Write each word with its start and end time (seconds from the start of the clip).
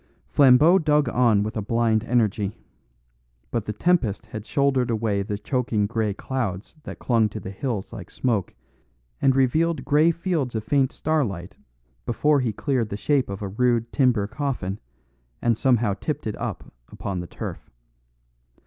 Flambeau 0.29 0.79
dug 0.79 1.07
on 1.09 1.43
with 1.43 1.55
a 1.55 1.61
blind 1.61 2.03
energy. 2.05 2.57
But 3.51 3.65
the 3.65 3.71
tempest 3.71 4.25
had 4.25 4.47
shouldered 4.47 4.89
away 4.89 5.21
the 5.21 5.37
choking 5.37 5.85
grey 5.85 6.11
clouds 6.11 6.75
that 6.85 6.97
clung 6.97 7.29
to 7.29 7.39
the 7.39 7.51
hills 7.51 7.93
like 7.93 8.09
smoke 8.09 8.55
and 9.21 9.35
revealed 9.35 9.85
grey 9.85 10.09
fields 10.09 10.55
of 10.55 10.63
faint 10.63 10.91
starlight 10.91 11.55
before 12.07 12.39
he 12.39 12.51
cleared 12.51 12.89
the 12.89 12.97
shape 12.97 13.29
of 13.29 13.43
a 13.43 13.47
rude 13.49 13.91
timber 13.93 14.25
coffin, 14.25 14.79
and 15.39 15.55
somehow 15.55 15.93
tipped 15.93 16.25
it 16.25 16.35
up 16.37 16.73
upon 16.91 17.19
the 17.19 17.27
turf. 17.27 17.69